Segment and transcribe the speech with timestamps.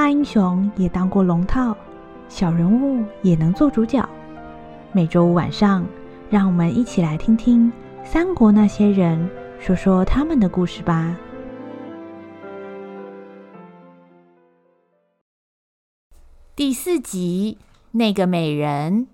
[0.00, 1.76] 大英雄也当过龙套，
[2.26, 4.02] 小人物也能做主角。
[4.92, 5.84] 每周五晚上，
[6.30, 7.70] 让我们一起来听听
[8.02, 9.28] 三国那些人
[9.58, 11.14] 说说他们的故事吧。
[16.56, 17.58] 第四集，
[17.90, 19.06] 那个美人。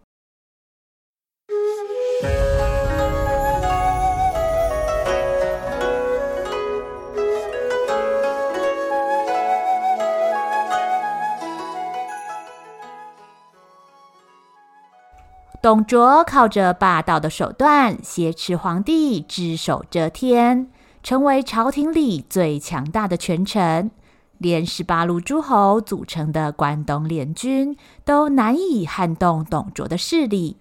[15.66, 20.70] 董卓靠着霸道的手段挟持皇帝，只手遮天，
[21.02, 23.90] 成为朝廷里最强大的权臣。
[24.38, 30.58] 连十八路诸侯组成的关东联军都难以撼动董卓的势力。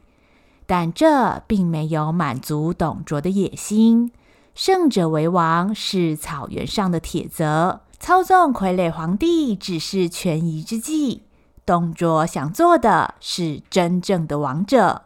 [0.66, 4.12] 但这并没有满足董卓的野心。
[4.55, 11.22] 胜者为王是草原上的铁则，操纵傀儡皇帝只是权宜之计。
[11.68, 15.01] 董卓想做的是真正的王者，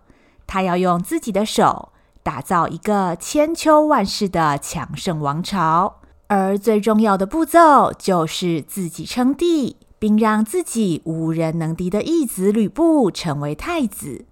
[0.49, 1.89] 他要用自己的手
[2.23, 14.25] 打造一个千秋万世的强盛王朝，而最重要的步骤就是自己称帝，并让自己无人能敌的义子吕布成为太子。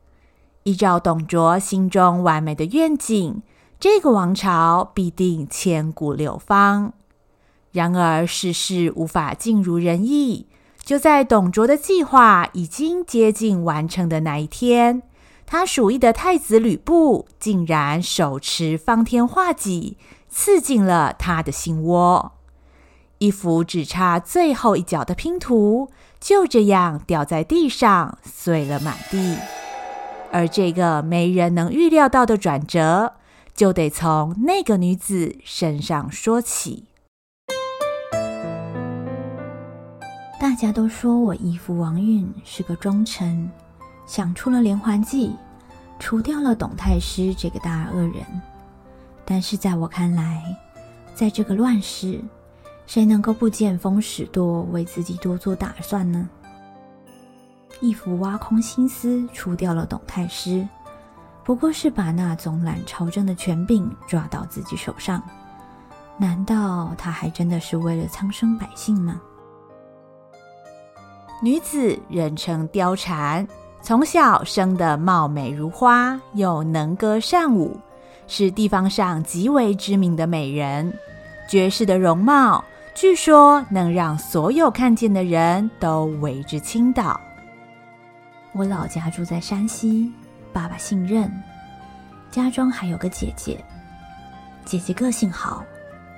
[0.63, 3.43] 依照董卓心中完美的愿景，
[3.79, 6.93] 这个王朝必定千古流芳。
[7.71, 10.47] 然而世事无法尽如人意。
[10.83, 15.03] 就在董卓的计划已经接近完成的那一天，
[15.49, 22.33] 他属意的太子吕布竟然手持方天画戟刺进了他的心窝，
[23.19, 29.37] 一幅只差最后一角的拼图就这样掉在地上，碎了满地。
[30.33, 33.13] 而这个没人能预料到的转折，
[33.55, 36.87] 就得从那个女子身上说起。
[40.37, 43.49] 大家都说我义父王允是个忠臣，
[44.07, 45.35] 想出了连环计，
[45.99, 48.25] 除掉了董太师这个大恶人。
[49.23, 50.41] 但是在我看来，
[51.13, 52.19] 在这个乱世，
[52.85, 56.27] 谁能够不见风使舵，为自己多做打算呢？
[57.81, 60.67] 义父挖空心思除掉了董太师，
[61.43, 65.21] 不过是把那总揽朝政的权柄抓到自己手上。
[66.17, 69.21] 难道他还真的是为了苍生百姓吗？
[71.39, 73.47] 女子人称貂蝉，
[73.81, 77.79] 从小生得貌美如花，又能歌善舞，
[78.27, 80.93] 是地方上极为知名的美人。
[81.47, 87.19] 绝世的容貌，据说能让所有看见的人都为之倾倒。
[88.51, 90.11] 我老家住在山西，
[90.51, 91.31] 爸爸姓任，
[92.29, 93.63] 家中还有个姐姐。
[94.65, 95.63] 姐姐个性好，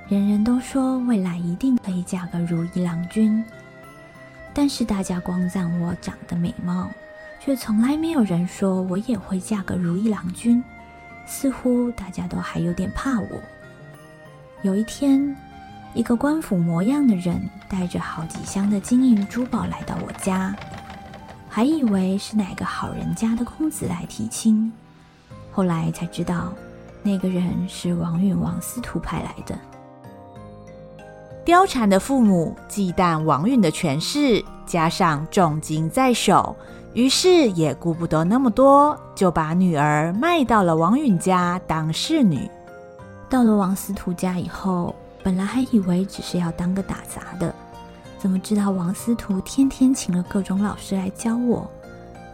[0.08, 3.46] 人人都说未来一定可以嫁个如意郎君。
[4.52, 6.90] 但是大家光赞我长得美貌，
[7.40, 10.64] 却从来没有人说我也会嫁个如意郎君。
[11.26, 13.28] 似乎大家都还有点怕我。
[14.64, 15.36] 有一天，
[15.94, 17.40] 一个官府模样的人
[17.70, 20.56] 带着好几箱的金银珠宝来到我家，
[21.48, 24.74] 还以为是哪个好人家的公子来提亲。
[25.52, 26.52] 后来才知道，
[27.04, 29.56] 那个人是王允王司徒派来的。
[31.46, 36.56] 貂蝉的父母忌惮王允的权势，加上重金在手，
[36.94, 42.50] 于是也顾不得那么多，就把女儿卖到了王允家当侍女。
[43.30, 47.54] 到了王司徒家以后，本来还以为只是要当个打杂的，
[48.18, 51.70] 怎么知道王司徒天天请了各种老师来教我，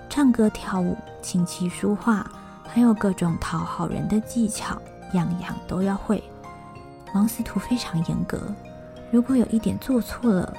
[0.09, 2.25] 唱歌跳舞、琴棋书画，
[2.65, 6.23] 还有各种讨好人的技巧，样样都要会。
[7.13, 8.39] 王司徒非常严格。
[9.11, 10.53] 如果有一点做错了，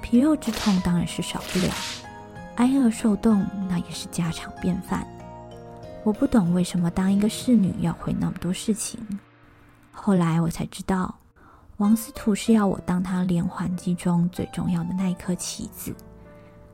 [0.00, 1.72] 皮肉之痛当然是少不了，
[2.56, 5.06] 挨饿受冻那也是家常便饭。
[6.04, 8.98] 我不懂为什么当一个侍女要会那么多事情。
[9.90, 11.14] 后来我才知道，
[11.76, 15.94] 王司徒是要我当他连环计中最重要的那一颗棋子，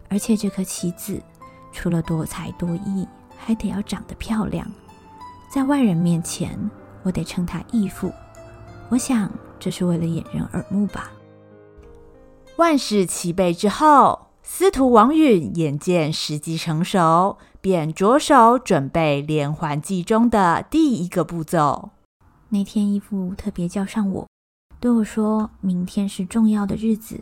[0.08, 1.20] 而且这颗棋子
[1.72, 4.66] 除了多才多艺，还得要长得漂亮，
[5.50, 6.58] 在外人面前
[7.02, 8.12] 我得称他义父。
[8.88, 11.10] 我想这是为了掩人耳目吧。
[12.56, 21.90] 万事齐备之后，司徒王允眼见时机成熟，便着手准备连环计中的第一个步骤。
[22.48, 24.26] 那天义父特别叫上我，
[24.80, 27.20] 对我说：“明天是重要的日子，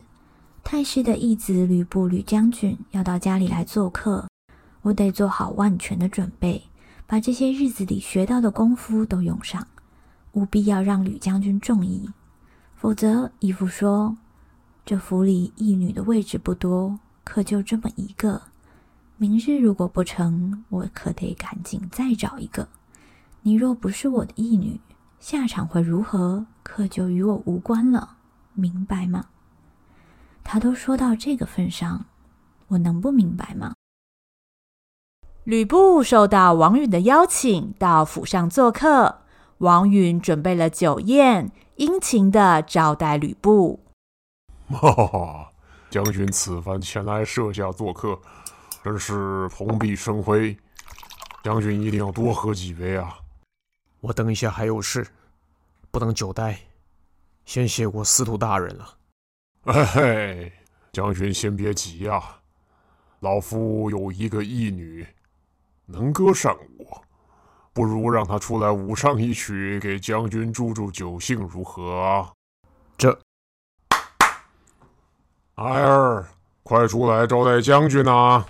[0.62, 4.28] 太师的义子吕布吕将军要到家里来做客，
[4.82, 6.62] 我得做好万全的准备，
[7.08, 9.66] 把这些日子里学到的功夫都用上，
[10.32, 12.08] 务必要让吕将军中意，
[12.76, 14.16] 否则义父说。”
[14.86, 18.40] 这府里义女的位置不多，可就这么一个。
[19.16, 22.68] 明日如果不成，我可得赶紧再找一个。
[23.42, 24.80] 你若不是我的义女，
[25.18, 28.18] 下场会如何，可就与我无关了，
[28.54, 29.26] 明白吗？
[30.44, 32.06] 他都说到这个份上，
[32.68, 33.74] 我能不明白吗？
[35.42, 39.22] 吕布受到王允的邀请到府上做客，
[39.58, 43.80] 王允准备了酒宴，殷勤的招待吕布。
[44.70, 45.52] 哈哈，
[45.96, 48.20] 将军此番前来设下做客。
[48.84, 50.54] 真是蓬荜生辉，
[51.42, 53.18] 将军一定要多喝几杯啊！
[54.00, 55.06] 我等一下还有事，
[55.90, 56.60] 不能久待，
[57.46, 58.94] 先谢过司徒大人了。
[59.64, 60.52] 哎嘿，
[60.92, 62.22] 将军先别急呀，
[63.20, 65.04] 老夫有一个义女，
[65.86, 66.86] 能歌善舞，
[67.72, 72.30] 不如让她出来舞上一曲，给将军助助酒兴，如何啊？
[72.98, 73.18] 这，
[75.58, 76.26] 孩儿，
[76.62, 78.44] 快出来招待将军啊！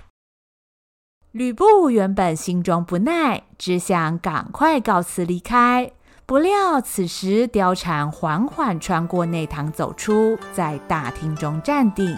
[1.31, 5.93] 吕布原本心中不耐，只想赶快告辞离开。
[6.27, 12.17] 不料此时貂蝉缓缓穿过内堂走出，在大厅中站定，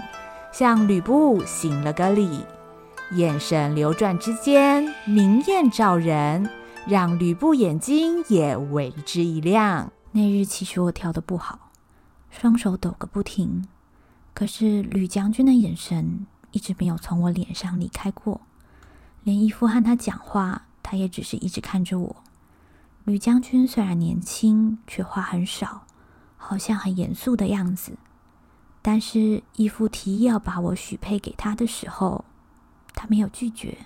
[0.51, 2.43] 向吕布行了个礼，
[3.11, 6.49] 眼神流转之间，明艳照人，
[6.87, 9.93] 让吕布眼睛也为之一亮。
[10.13, 11.73] 那日其实我跳得不好，
[12.31, 13.69] 双手抖个不停，
[14.39, 18.41] 可是吕将军的眼神一直没有从我脸上离开过。
[19.25, 22.17] 连义父和他讲话，他也只是一直看着我。
[23.03, 25.83] 吕将军虽然年轻，却话很少，
[26.37, 27.99] 好像很严肃的样子。
[28.81, 32.25] 但是义父提议要把我许配给他的时候，
[32.95, 33.77] 他没有拒绝。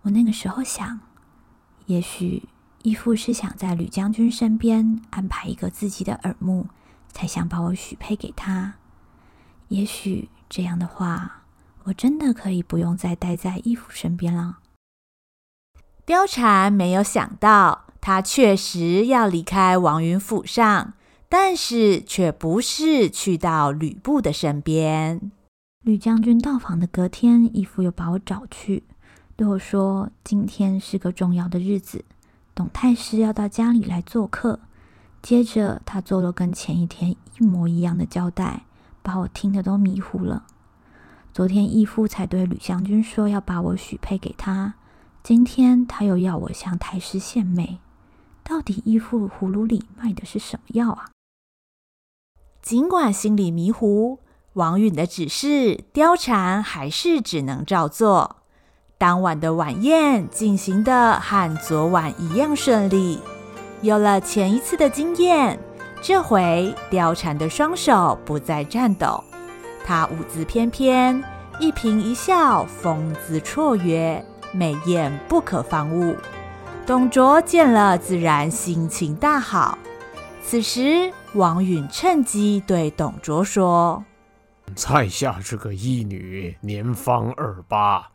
[0.00, 1.00] 我那个时候想，
[1.84, 2.48] 也许
[2.82, 6.68] 义父是想在吕将军身边安排一个自己的耳目，
[7.12, 8.76] 才想把我许配给他。
[9.68, 11.42] 也许这样的话。
[11.84, 14.60] 我真的可以不用再待在义父身边了。
[16.06, 20.94] 貂蝉没有想到，她确实要离开王云府上，
[21.28, 25.30] 但是却不是去到吕布的身边。
[25.82, 28.84] 吕将军到访的隔天，义父又把我找去，
[29.36, 32.06] 对我说：“今天是个重要的日子，
[32.54, 34.60] 董太师要到家里来做客。”
[35.20, 38.64] 接着，他做了跟前一天一模一样的交代，
[39.04, 40.46] 把我听得都迷糊了。
[41.34, 44.74] 昨天义父才对吕将军说要把我许配给他，
[45.22, 47.78] 今天他又要我向太师献媚，
[48.42, 51.10] 到底义父葫芦里卖的是什么药啊？
[52.62, 54.20] 尽管心里迷糊，
[54.54, 58.36] 王允的指示，貂蝉还是只能照做。
[58.96, 63.18] 当晚的晚宴进行的和昨晚一样顺利，
[63.82, 65.58] 有了前一次的经验，
[66.06, 69.24] 这回貂蝉的双手不再颤抖。
[69.86, 71.24] 她舞姿翩翩，
[71.58, 74.22] 一颦一笑，风姿绰约，
[74.52, 76.14] 美艳不可方物。
[76.86, 79.78] 董卓见了，自然心情大好。
[80.42, 84.04] 此时，王允趁机对董卓说
[84.76, 88.10] ：“在下这个义女年方二八，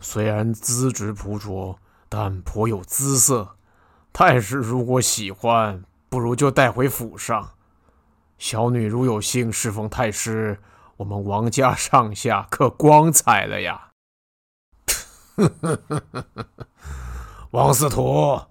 [0.00, 1.78] 虽然资质朴拙，
[2.08, 3.56] 但颇有姿色。
[4.14, 7.52] 太师如果喜欢，不如就带回府上。”
[8.38, 10.60] 小女如有幸侍奉太师，
[10.98, 13.92] 我们王家上下可光彩了呀！
[17.52, 18.42] 王司徒，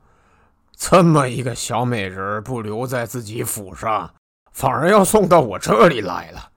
[0.75, 4.15] 这么一个小美人不留在自己府上，
[4.51, 6.49] 反而要送到我这里来了。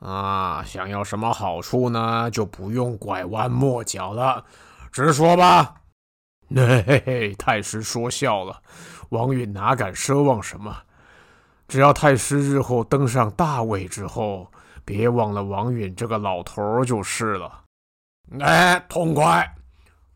[0.00, 2.30] 啊，想要什么好处呢？
[2.30, 4.46] 就不用拐弯抹角了，
[4.90, 5.82] 直说吧。
[6.54, 8.62] 嘿嘿嘿，太师说笑了，
[9.10, 10.76] 王允哪敢奢望什么？
[11.68, 14.50] 只要太师日后登上大位之后，
[14.84, 17.64] 别忘了王允这个老头就是了。
[18.40, 19.54] 哎，痛快！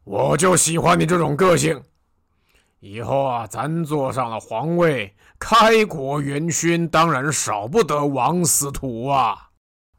[0.04, 1.82] 我就喜欢你这种个性。
[2.80, 9.50] 以后啊，咱坐上了皇位，开国元勋当然少不得王司徒啊。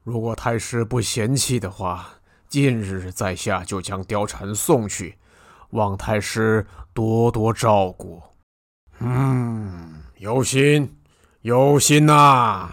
[0.04, 2.08] 如果太师不嫌弃的话，
[2.48, 5.18] 近日在下就将貂蝉送去，
[5.70, 8.22] 望太师多多照顾。
[9.02, 10.96] 嗯，有心。
[11.42, 12.70] 有心呐、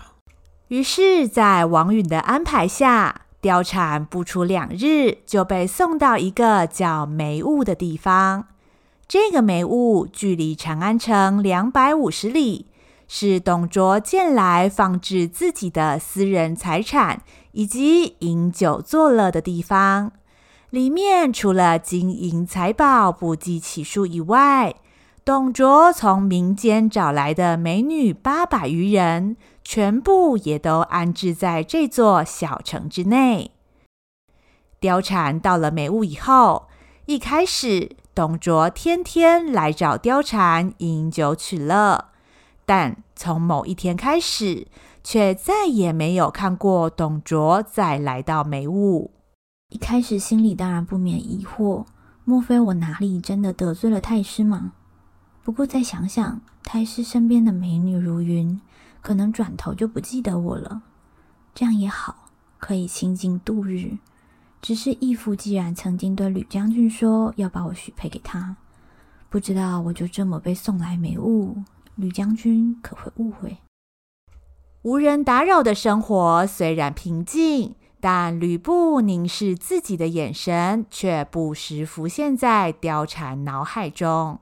[0.68, 8.48] 于是，在王允的安排下，貂蝉不出两日就被送到一个叫梅坞的地方。
[9.08, 12.66] 这个梅坞距离长安城两百五十里，
[13.08, 20.12] 是董卓建来放置自己的私人财产以及饮酒作乐的地方。
[20.68, 24.74] 里面除了金银财宝不计其数以外，
[25.28, 33.50] 董卓从民间找来的美女八百余人，全部也都安置在这座小城之内。
[34.80, 36.68] 貂蝉到了美坞以后，
[37.04, 42.06] 一开始董卓天天来找貂蝉饮酒取乐，
[42.64, 44.66] 但从某一天开始，
[45.04, 49.10] 却再也没有看过董卓再来到美坞。
[49.68, 51.84] 一开始心里当然不免疑惑：
[52.24, 54.72] 莫非我哪里真的得罪了太师吗？
[55.48, 58.60] 不过再想想，太师身边的美女如云，
[59.00, 60.82] 可能转头就不记得我了。
[61.54, 62.28] 这样也好，
[62.58, 63.96] 可以清静度日。
[64.60, 68.56] 只是义父既然曾经对吕将军说要把我许配给他，
[69.30, 71.56] 不知道我就这么被送来美坞，
[71.94, 73.56] 吕将军可会误会？
[74.82, 84.40] 无人打扰的生活虽然平静，但吕布凝视自己的眼神却不时浮现在貂蝉脑海中。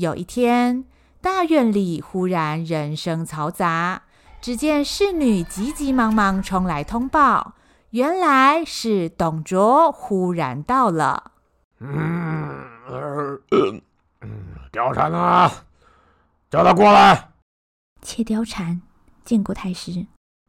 [0.00, 0.86] 有一天，
[1.20, 4.04] 大院里忽然人声嘈杂，
[4.40, 7.52] 只见侍女急急忙忙冲来通报，
[7.90, 11.32] 原来是董卓忽然到了。
[11.80, 12.66] 嗯，
[14.72, 15.52] 貂蝉啊，
[16.48, 17.28] 叫他过来。
[18.00, 18.80] 妾貂蝉。
[19.22, 20.06] 见过太师。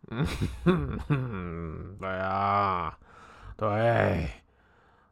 [0.09, 0.25] 嗯
[0.63, 2.97] 哼哼，对啊，
[3.57, 4.29] 对，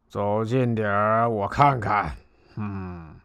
[0.08, 2.16] 走近点儿，我看看。
[2.56, 3.19] 嗯，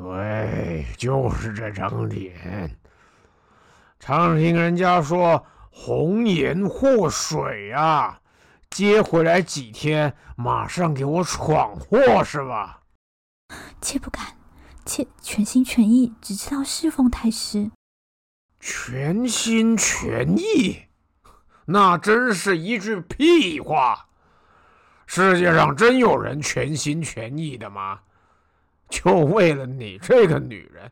[0.00, 2.78] 对，就是这张脸。
[3.98, 8.20] 常听人家说红颜祸水啊，
[8.70, 12.82] 接回来几天，马上给我闯祸是吧？
[13.80, 14.24] 妾不敢，
[14.84, 17.72] 妾全心全意，只知道侍奉太师。
[18.60, 20.84] 全心全意，
[21.66, 24.06] 那真是一句屁话。
[25.06, 27.98] 世界上真有人全心全意的吗？
[28.88, 30.90] 就为了你这个女人，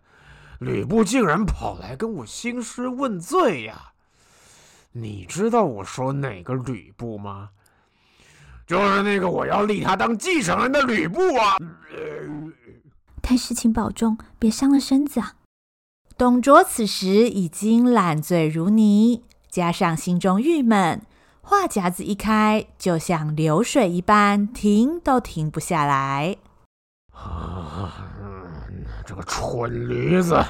[0.61, 3.93] 吕布竟然跑来跟我兴师问罪呀！
[4.93, 7.50] 你知道我说哪个吕布吗？
[8.67, 11.57] 就是那个我要立他当继承人的吕布啊！
[13.21, 15.35] 但是，请保重，别伤了身子啊！
[16.17, 21.03] 董卓此时已经烂醉如泥，加上心中郁闷，
[21.43, 26.37] 话匣子一开，就像流水一般，停都停不下来。
[27.16, 27.92] 啊，
[29.04, 30.40] 这个蠢驴子，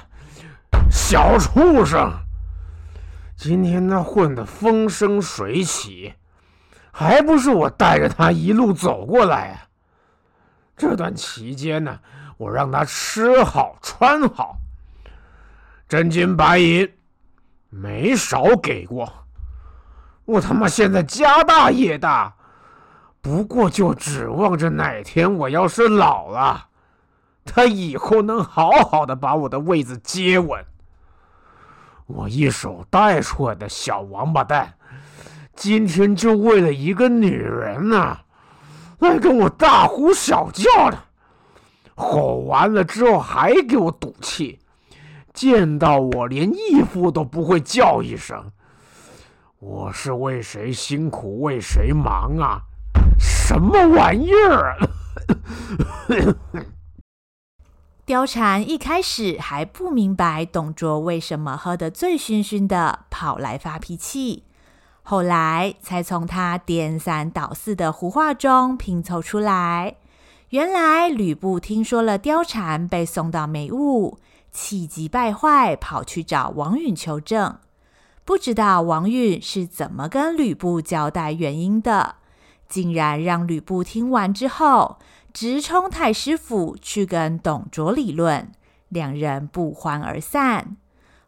[0.90, 2.12] 小畜生，
[3.37, 6.12] 今天他混得风生水起，
[6.92, 9.66] 还不是我带着他一路走过来啊？
[10.76, 11.99] 这段期间呢，
[12.37, 14.58] 我让他吃好穿好。
[15.88, 16.92] 真金白银
[17.70, 19.26] 没少给过，
[20.26, 22.36] 我他妈现在家大业大，
[23.26, 26.68] 不过就指望着哪天我要是老了，
[27.45, 30.64] 他以后能好好的把我的位子接稳。
[32.06, 34.75] 我一手带出来的小王八蛋，
[35.56, 38.23] 今天就为了一个女人呐、啊，
[39.00, 40.97] 来跟我大呼小叫的，
[41.97, 44.61] 吼完了之后还给我赌气。
[45.35, 48.52] 见到我连义父都不会叫一声，
[49.59, 52.62] 我是为谁辛苦为谁忙啊？
[53.47, 54.76] 什么玩意儿？
[58.05, 64.43] 貂蝉一开始还不明白董卓为什么喝得醉醺醺的跑来发脾气，
[65.05, 69.95] 后来才从他颠三倒四的胡话中拼凑出来，
[70.49, 74.19] 原来吕布听说了貂蝉被送到梅坞。
[74.50, 77.59] 气急败坏，跑去找王允求证，
[78.25, 82.17] 不知道王允是怎么跟吕布交代原因的，
[82.68, 84.99] 竟然让吕布听完之后，
[85.32, 88.50] 直冲太师府去跟董卓理论，
[88.88, 90.76] 两人不欢而散。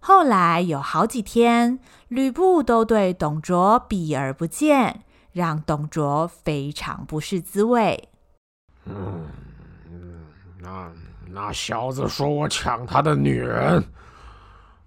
[0.00, 1.78] 后来有好几天，
[2.08, 5.02] 吕布都对董卓避而不见，
[5.32, 8.08] 让董卓非常不是滋味。
[8.84, 9.26] 嗯，
[10.60, 10.90] 那。
[11.30, 13.84] 那小子说我抢他的女人，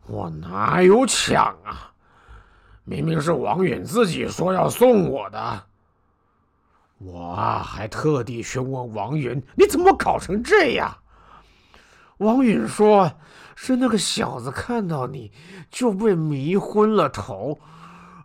[0.07, 1.93] 我哪有抢啊？
[2.83, 5.63] 明明是王允自己说要送我的，
[7.03, 10.97] 我还特地询问王允，你怎么搞成这样？
[12.17, 13.11] 王允说
[13.55, 15.31] 是那个小子看到你
[15.71, 17.59] 就被迷昏了头，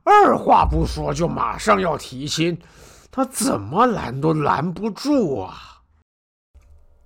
[0.04, 2.61] 二话不说就马上要提亲，
[3.11, 5.83] 他怎么拦都拦不住啊！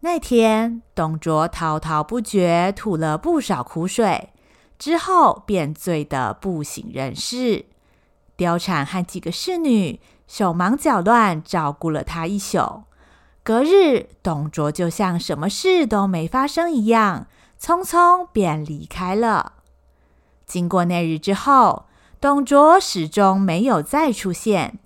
[0.00, 4.30] 那天，董卓滔滔不绝，吐了不少苦水，
[4.76, 7.66] 之后便醉得不省人事。
[8.36, 10.00] 貂蝉和几个侍女
[10.30, 12.84] 手忙脚乱照顾了他一宿。
[13.42, 17.26] 隔日，董卓就像什么事都没发生一样，
[17.60, 19.54] 匆匆便离开了。
[20.46, 21.86] 经过那日之后，
[22.20, 24.78] 董卓始终没有再出现。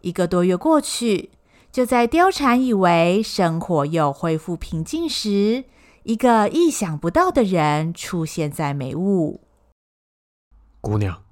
[0.00, 1.32] 一个多月过去。
[1.70, 5.64] 就在貂蝉以为生活又恢复平静时，
[6.04, 9.42] 一个意想不到的人出现在梅屋。
[10.80, 11.22] 姑娘，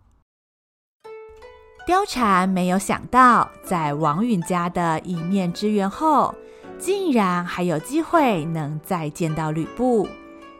[1.87, 6.35] 貂蝉没有想到，在王允家的一面之缘后，
[6.81, 10.09] 竟然还有机会能再见到吕布，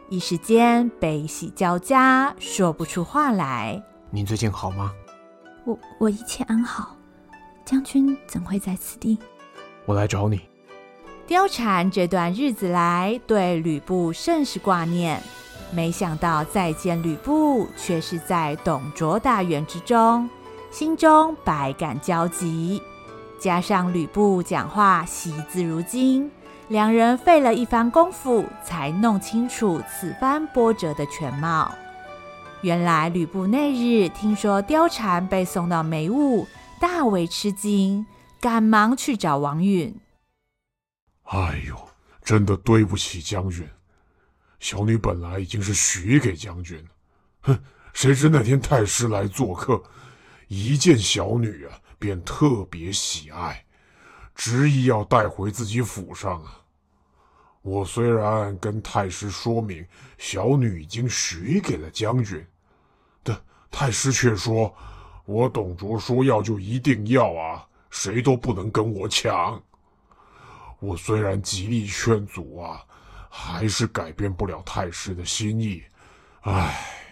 [0.07, 3.83] 一时间悲喜交加，说不出话来。
[4.09, 4.93] 您最近好吗？
[5.65, 6.95] 我我一切安好，
[7.65, 9.19] 将军怎会在此地？
[9.85, 10.39] 我来找你。
[11.27, 15.21] 貂蝉这段日子来对吕布甚是挂念，
[15.71, 20.29] 没想到再见吕布却是在董卓大园之中，
[20.71, 22.81] 心中百感交集。
[23.39, 26.29] 加上吕布讲话惜字如金，
[26.67, 31.73] 两人费了一番功夫才弄清楚此番波折的全貌。
[32.61, 36.47] 原来吕布那日听说貂蝉被送到梅坞，
[36.79, 38.05] 大为吃惊，
[38.41, 39.95] 赶忙去找王允。
[41.23, 41.75] 哎呦，
[42.23, 43.67] 真的对不起将军，
[44.59, 46.89] 小女本来已经是许给将军了，
[47.41, 47.59] 哼，
[47.93, 49.83] 谁知那天太师来做客，
[50.47, 53.65] 一见小女啊，便特别喜爱，
[54.33, 56.61] 执意要带回自己府上啊。
[57.61, 59.85] 我虽然跟太师说明
[60.17, 62.45] 小女已经许给了将军，
[63.23, 63.37] 但
[63.69, 64.73] 太师却说，
[65.25, 69.61] 我董卓说要就一定要啊，谁都不能跟我抢。
[70.79, 72.85] 我虽然极力劝阻啊，
[73.29, 75.83] 还是改变不了太师的心意。
[76.41, 77.06] 唉。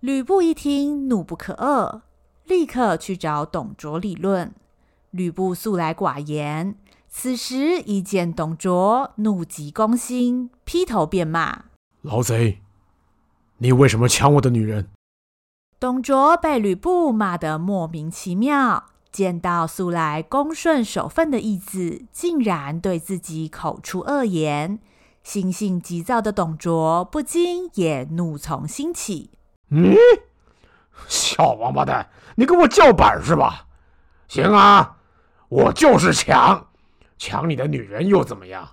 [0.00, 2.02] 吕布一听，怒不可遏，
[2.44, 4.54] 立刻去找董卓理论。
[5.10, 6.76] 吕布素来寡言，
[7.08, 11.64] 此时一见董卓，怒急攻心，劈头便骂
[12.02, 12.60] ：“老贼，
[13.56, 14.90] 你为什么抢我的女人？”
[15.80, 18.90] 董卓被吕布骂得莫名其妙。
[19.10, 24.78] 见到素来恭顺守分的义子，竟然对自己口出恶言，
[25.22, 29.30] 心性急躁的董卓不禁也怒从心起。
[29.70, 29.96] 嗯，
[31.08, 33.66] 小王八蛋，你跟我叫板是吧？
[34.28, 34.96] 行啊，
[35.48, 36.68] 我就是抢，
[37.18, 38.70] 抢你的女人又怎么样？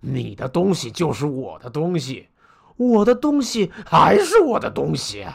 [0.00, 2.28] 你的东西就是我的东西，
[2.76, 5.26] 我的东西还是我的东西。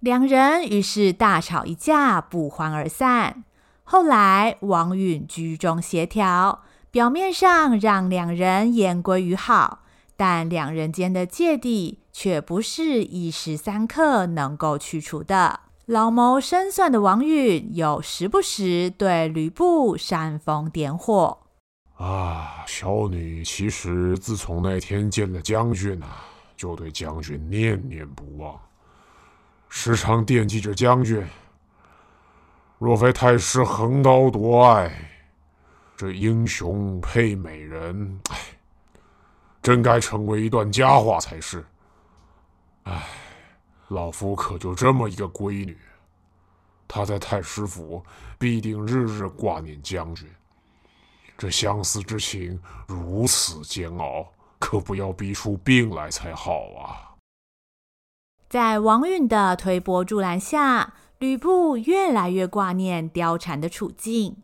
[0.00, 3.44] 两人于是大吵一架，不欢而散。
[3.84, 9.80] 后来王允居中协调，表面上让两人言归于好，
[10.14, 15.60] 但两人间的芥蒂却不是一时三刻能够去除的。
[15.86, 21.38] 老谋深算的王允又时不时对吕布煽风点火。
[21.94, 26.24] 啊，小女其实自从那天见了将军啊，
[26.56, 28.60] 就对将军念念不忘。
[29.68, 31.24] 时常惦记着将军。
[32.78, 34.92] 若非太师横刀夺爱，
[35.96, 38.36] 这英雄配美人，哎，
[39.62, 41.64] 真该成为一段佳话才是。
[42.88, 43.06] 哎，
[43.88, 45.76] 老夫可就这么一个闺女，
[46.88, 48.02] 她在太师府
[48.38, 50.26] 必定日日挂念将军。
[51.36, 54.26] 这相思之情如此煎熬，
[54.58, 57.14] 可不要逼出病来才好啊。
[58.48, 64.38] 在王允的推波助澜下，吕布越来越挂念貂蝉的处境。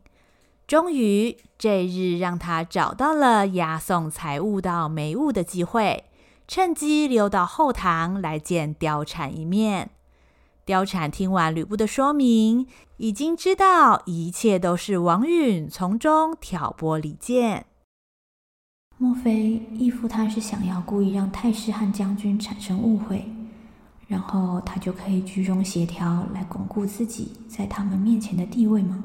[0.66, 6.04] 终于，这日让他找到了押送财物到梅屋的机会，
[6.46, 9.90] 趁机溜到后堂来见貂蝉一面。
[10.66, 17.66] 貂蝉听完吕布的说明，已经知道一切都是王允从中挑拨离间。
[18.96, 23.24] 莫非义父他是想要故意让太师和将军产生误会？
[24.06, 29.02] 然后他就可以居中协调，来巩固自己在他们面前的地位吗？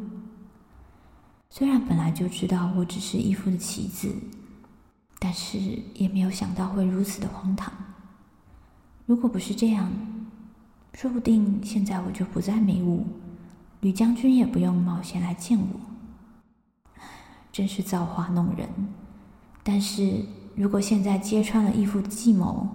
[1.50, 4.14] 虽然本来就知道我只是义父的棋子，
[5.20, 5.60] 但是
[5.94, 7.72] 也没有想到会如此的荒唐。
[9.06, 9.92] 如果不是这样，
[10.94, 13.06] 说不定现在我就不在梅屋，
[13.82, 17.04] 吕将军也不用冒险来见我。
[17.52, 18.70] 真是造化弄人！
[19.64, 20.24] 但是
[20.56, 22.68] 如果现在揭穿了义父的计谋，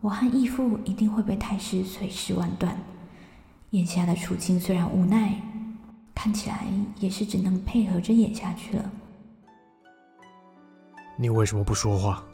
[0.00, 2.78] 我和义父一定会被太师碎尸万段。
[3.70, 5.40] 眼下的处境虽然无奈，
[6.14, 6.66] 看起来
[6.98, 8.90] 也是只能配合着演下去了。
[11.20, 12.24] 你为什么不说话？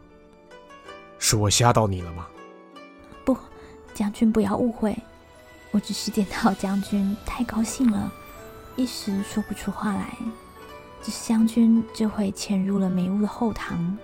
[1.19, 2.25] 是我吓到你了吗？
[3.25, 3.37] 不，
[3.93, 4.97] 将军不要误会，
[5.73, 8.13] 我只是见到将军太高兴了，
[8.77, 10.17] 一时说不出话来。
[11.03, 13.99] 只是将军这回潜入了梅屋的后堂，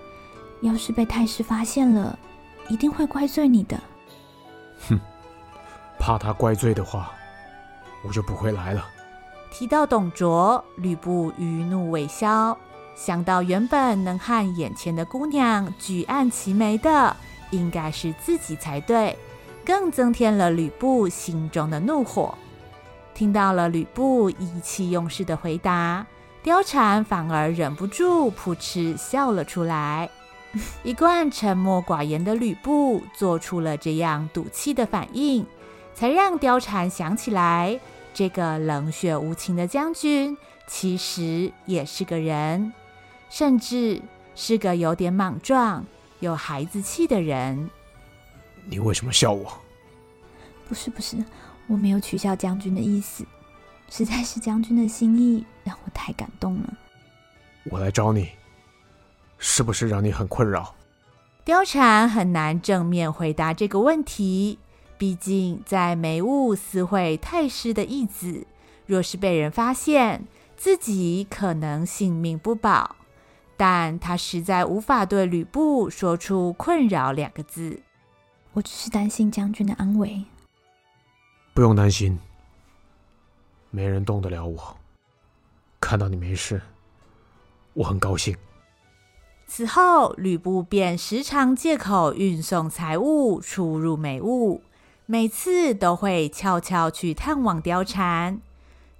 [0.59, 2.19] 要是被太师发现了。
[2.67, 3.79] 一定会怪罪你的。
[4.89, 4.99] 哼，
[5.97, 7.13] 怕他怪罪的话，
[8.03, 8.85] 我就不会来了。
[9.49, 12.57] 提到董卓，吕布余怒未消，
[12.95, 17.15] 想到原本能和眼前的姑娘举案齐眉的，
[17.51, 19.17] 应该是自己才对，
[19.65, 22.35] 更增添了吕布心中的怒火。
[23.13, 26.05] 听到了吕布意气用事的回答，
[26.43, 30.09] 貂蝉反而忍不住扑哧笑了出来。
[30.83, 35.45] 一贯沉默寡言的吕布做出了这样赌气的反应，
[35.95, 37.79] 才让貂蝉想起来，
[38.13, 42.71] 这个冷血无情的将军其实也是个人，
[43.33, 43.99] 甚至
[44.35, 45.83] 是个有点莽撞、
[46.19, 47.67] 有孩子气的人。
[48.67, 49.51] 你为什么笑我？
[50.69, 51.17] 不是不是，
[51.65, 53.25] 我没有取笑将军的意思，
[53.89, 56.71] 实在是将军的心意让我太感动了。
[57.71, 58.29] 我来找你，
[59.39, 60.75] 是不是让你很困扰？
[61.43, 64.59] 貂蝉很难正面回答这个问题。
[64.99, 68.45] 毕竟，在梅坞私会太师的义子，
[68.85, 72.97] 若是被人发现，自己可能性命不保。
[73.55, 77.81] 但他实在无法对吕布说出“困扰”两个字。
[78.53, 80.23] 我只是担心将军的安危。
[81.53, 82.19] 不用担心，
[83.69, 84.77] 没人动得了我。
[85.79, 86.61] 看到你没事，
[87.73, 88.35] 我很高兴。
[89.45, 94.63] 此后，吕布便时常借口运送财物出入美物。
[95.05, 98.39] 每次都会悄悄去探望貂蝉，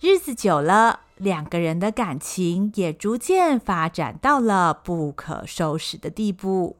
[0.04, 6.76] 日子久了，两个人的感情也逐渐发展到了不可收拾的地步。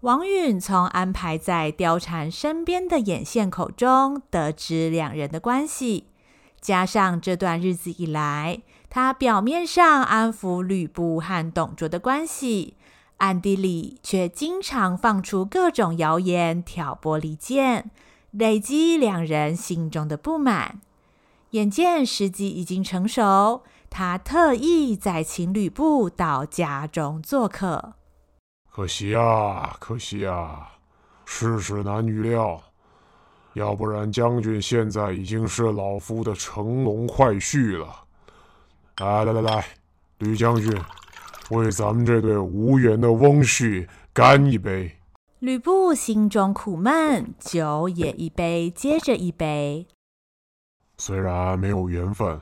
[0.00, 6.06] 王允从安排在貂蝉身边的眼线口中得知两人的关系，
[6.58, 12.78] 加上这段日子以来，他表面上安抚吕布和董卓的关系，
[13.18, 17.90] 暗地里却经常放出各种谣言挑拨离间。
[18.30, 20.80] 累积两人心中的不满，
[21.54, 27.94] 眼见时机已经成熟，他特意再请吕布到家中做客。
[28.72, 30.72] 可惜啊，可惜啊，
[31.24, 32.60] 世事难预料。
[33.52, 38.02] 要不然将军现在已经是老夫的乘龙快婿了。
[38.98, 39.64] 来来来来，
[40.18, 40.76] 吕将军，
[41.50, 44.96] 为咱们这对无缘的翁婿干一杯。
[45.38, 49.86] 吕布心中苦闷，酒也一杯接着一杯。
[50.96, 52.40] 虽然没有缘分，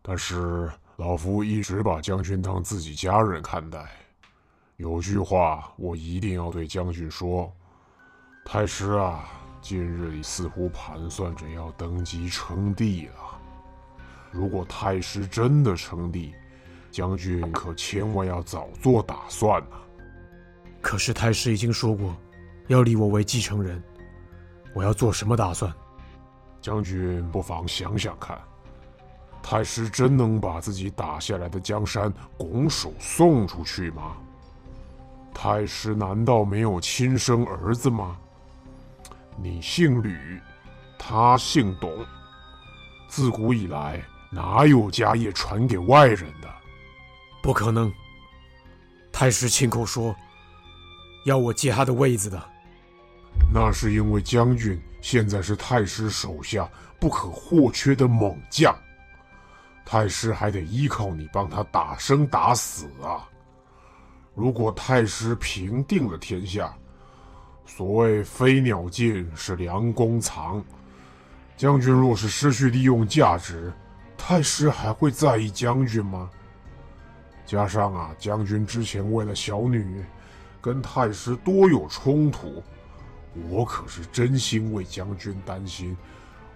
[0.00, 3.84] 但是老夫一直把将军当自己家人看待。
[4.76, 7.52] 有句话我一定要对将军说：
[8.44, 9.28] 太师啊，
[9.60, 13.38] 近日里似乎盘算着要登基称帝了。
[14.30, 16.34] 如果太师真的称帝，
[16.90, 19.82] 将军可千万要早做打算呐、啊。
[20.80, 22.16] 可是太师已经说过。
[22.68, 23.82] 要立我为继承人，
[24.72, 25.72] 我要做什么打算？
[26.60, 28.38] 将军不妨想想看，
[29.42, 34.16] 太师真能把自己打下来的江山拱手送出去吗？
[35.32, 38.18] 太师难道没有亲生儿子吗？
[39.36, 40.38] 你姓吕，
[40.98, 42.04] 他姓董，
[43.08, 46.48] 自古以来哪有家业传给外人的？
[47.42, 47.90] 不可能，
[49.10, 50.14] 太师亲口说
[51.24, 52.42] 要我接他的位子的。
[53.50, 58.74] 那是因为将军现在是太师手下不可或缺的猛将，
[59.84, 63.28] 太师还得依靠你帮他打生打死啊！
[64.34, 66.74] 如果太师平定了天下，
[67.66, 70.62] 所谓飞鸟尽，是良弓藏，
[71.56, 73.72] 将军若是失去利用价值，
[74.16, 76.30] 太师还会在意将军吗？
[77.46, 80.04] 加上啊，将军之前为了小女，
[80.60, 82.62] 跟太师多有冲突。
[83.48, 85.96] 我可是真心为将军担心，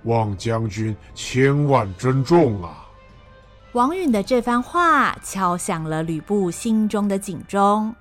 [0.03, 2.89] 望将军千万珍重啊！
[3.73, 7.95] 王允的这番话敲响了吕布心中的警钟。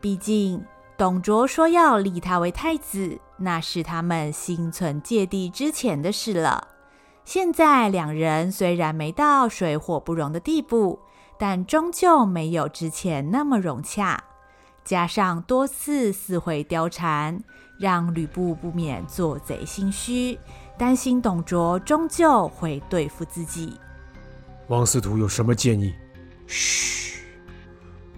[0.00, 0.64] 毕竟
[0.96, 6.68] 董卓说要立他为太子，那是他们心存芥蒂之前的事了。
[7.24, 10.98] 现在两人虽然没到水火不容的地步，
[11.38, 14.24] 但终究没有之前那么融洽。
[14.82, 17.44] 加上多次私会貂蝉。
[17.80, 20.38] 让吕布不免做贼心虚，
[20.76, 23.72] 担心董卓终究会对付自己。
[24.68, 25.94] 王司徒有什么建议？
[26.46, 27.22] 嘘，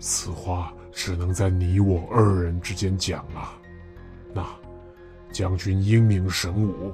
[0.00, 3.54] 此话只能在你我二人之间讲啊。
[4.34, 4.44] 那
[5.30, 6.92] 将军英明神武，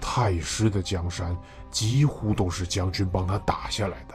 [0.00, 1.36] 太师的江山
[1.70, 4.14] 几乎都是将军帮他打下来的。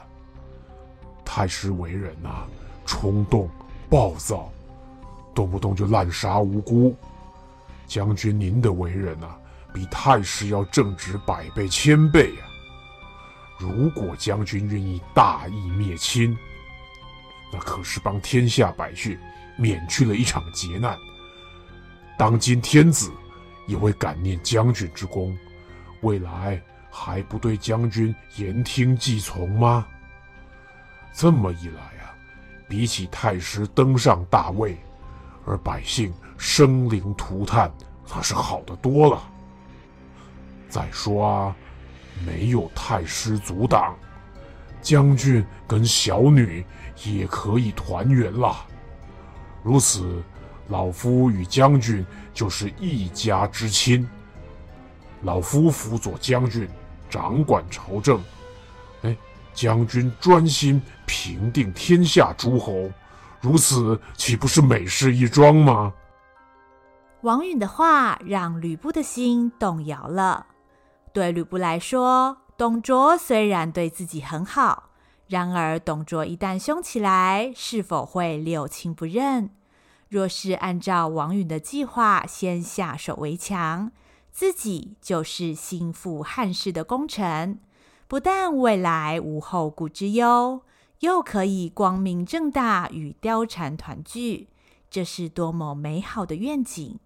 [1.23, 2.47] 太师为人呐、啊，
[2.83, 3.47] 冲动
[3.91, 4.51] 暴躁，
[5.35, 6.95] 动不动就滥杀无辜。
[7.91, 9.37] 将军，您的为人啊，
[9.73, 12.43] 比太师要正直百倍千倍呀！
[13.59, 16.33] 如果将军愿意大义灭亲，
[17.51, 19.19] 那可是帮天下百姓
[19.57, 20.97] 免去了一场劫难。
[22.17, 23.11] 当今天子
[23.67, 25.37] 也会感念将军之功，
[25.99, 29.85] 未来还不对将军言听计从吗？
[31.11, 32.15] 这么一来啊，
[32.69, 34.77] 比起太师登上大位，
[35.45, 37.71] 而百姓生灵涂炭，
[38.09, 39.21] 那是好的多了。
[40.69, 41.55] 再说啊，
[42.25, 43.95] 没有太师阻挡，
[44.81, 46.65] 将军跟小女
[47.03, 48.55] 也可以团圆了。
[49.63, 50.23] 如此，
[50.69, 54.07] 老夫与将军就是一家之亲。
[55.23, 56.67] 老夫辅佐将军，
[57.09, 58.19] 掌管朝政。
[59.03, 59.15] 哎，
[59.53, 62.89] 将军专心平定天下诸侯，
[63.41, 65.93] 如此岂不是美事一桩吗？
[67.21, 70.47] 王允的话让吕布的心动摇了。
[71.11, 74.89] 对吕布来说，董卓虽然对自己很好，
[75.27, 79.49] 然而董卓一旦凶起来，是否会六亲不认？
[80.07, 83.91] 若是按照王允的计划，先下手为强，
[84.31, 87.59] 自己就是心腹汉室的功臣，
[88.07, 90.61] 不但未来无后顾之忧，
[91.01, 94.49] 又可以光明正大与貂蝉团聚，
[94.89, 96.99] 这是多么美好的愿景！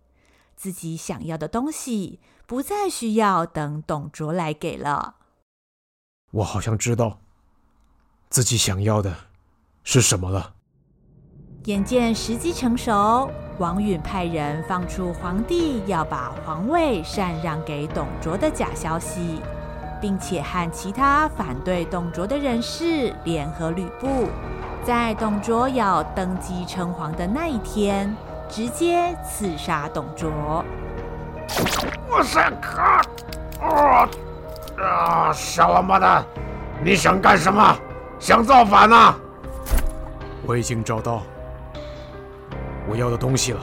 [0.58, 5.16] 自己想要的东西，不再需要等董卓来给了。
[6.32, 7.20] 我好像知道
[8.30, 9.16] 自己想要的
[9.86, 10.56] 是什么了。
[11.64, 19.40] 眼见时机成熟，王允派人放出皇帝要把皇位禅让给董卓的假消息，
[20.02, 24.28] 并且和其他反对董卓的人士联合吕布，
[24.84, 28.16] 在董卓要登基称皇的那一天，
[28.50, 30.64] 直接刺杀董卓。
[32.10, 33.02] 我想看，
[33.62, 34.10] 啊
[34.78, 35.32] 啊！
[35.34, 36.26] 小王八蛋，
[36.84, 37.78] 你想干什么？
[38.20, 39.20] 想造反呐、啊？
[40.48, 41.22] 我已经找到
[42.88, 43.60] 我要的东西了。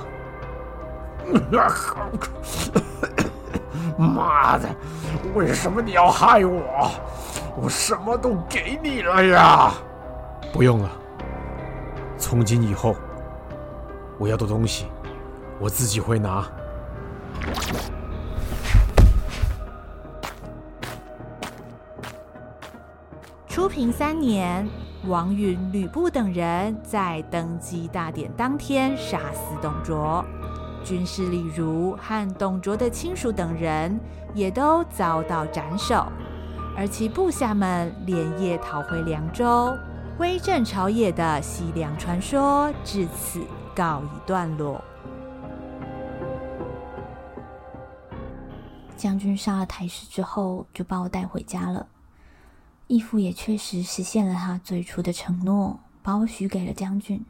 [4.02, 4.68] 妈的！
[5.34, 6.90] 为什么你要害我？
[7.56, 9.72] 我什么都给你了呀！
[10.52, 10.90] 不用了，
[12.18, 12.96] 从今以后，
[14.18, 14.86] 我要的东西
[15.60, 16.46] 我自己会拿。
[23.48, 24.66] 初平三年，
[25.06, 30.24] 王允、吕布等人在登基大典当天杀死董卓，
[30.82, 33.98] 军师李儒和董卓的亲属等人
[34.34, 36.06] 也都遭到斩首，
[36.76, 39.76] 而其部下们连夜逃回凉州，
[40.18, 43.40] 威震朝野的西凉传说至此
[43.74, 44.82] 告一段落。
[48.96, 51.86] 将军杀了太师之后，就把我带回家了。
[52.86, 57.24] 义父也确实实现了他最初的承诺，把我许给了将军。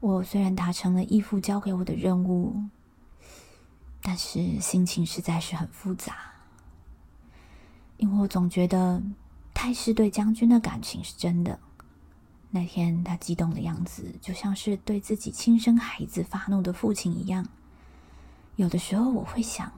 [0.00, 2.62] 我虽然达成了义父交给我的任务，
[4.00, 6.14] 但是心情实在是很复杂，
[7.96, 9.02] 因为我总觉得
[9.52, 11.58] 太师对将军的感情是真的。
[12.50, 17.46] 那天他激动的样子，就像是对自己亲生孩子发怒的父亲一样。
[18.56, 19.70] 有的时候我会想，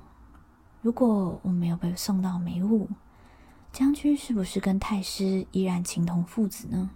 [0.83, 2.89] 如果我没有被送到梅屋，
[3.73, 6.91] 将军是不是跟太师依然情同父子呢？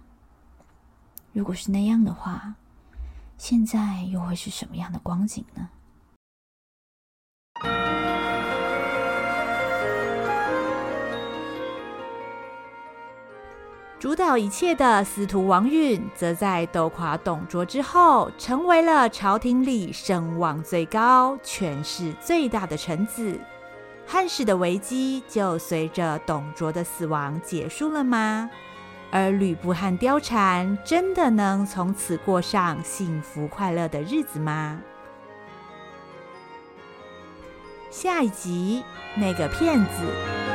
[1.33, 2.55] 如果是那样的话，
[3.37, 5.69] 现在又会是什么样的光景呢？
[13.99, 23.39] 主导一切的司徒王允，则在斗垮董卓之后，成为了朝廷里声望最高、权势最大的臣子。
[24.05, 28.49] 汉室的危机就随着董卓的死亡结束了吗？
[29.15, 34.81] 而吕布和貂蝉真的能从此过上幸福快乐的日子吗？
[37.89, 38.83] 下一集，
[39.15, 40.54] 那个骗子。